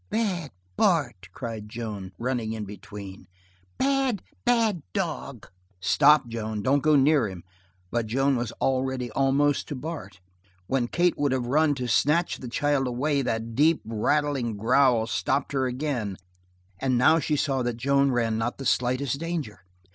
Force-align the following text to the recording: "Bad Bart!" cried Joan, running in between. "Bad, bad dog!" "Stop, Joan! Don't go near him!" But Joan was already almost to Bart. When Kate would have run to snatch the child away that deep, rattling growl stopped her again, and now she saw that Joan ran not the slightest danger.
"Bad 0.09 0.49
Bart!" 0.77 1.29
cried 1.31 1.69
Joan, 1.69 2.11
running 2.17 2.53
in 2.53 2.65
between. 2.65 3.27
"Bad, 3.77 4.23
bad 4.45 4.81
dog!" 4.93 5.45
"Stop, 5.79 6.27
Joan! 6.27 6.63
Don't 6.63 6.79
go 6.81 6.95
near 6.95 7.27
him!" 7.29 7.43
But 7.91 8.07
Joan 8.07 8.35
was 8.35 8.51
already 8.53 9.11
almost 9.11 9.67
to 9.67 9.75
Bart. 9.75 10.19
When 10.65 10.87
Kate 10.87 11.19
would 11.19 11.31
have 11.31 11.45
run 11.45 11.75
to 11.75 11.87
snatch 11.87 12.37
the 12.39 12.49
child 12.49 12.87
away 12.87 13.21
that 13.21 13.53
deep, 13.53 13.79
rattling 13.85 14.57
growl 14.57 15.05
stopped 15.05 15.51
her 15.51 15.67
again, 15.67 16.17
and 16.79 16.97
now 16.97 17.19
she 17.19 17.35
saw 17.35 17.61
that 17.61 17.77
Joan 17.77 18.09
ran 18.09 18.39
not 18.39 18.57
the 18.57 18.65
slightest 18.65 19.19
danger. 19.19 19.59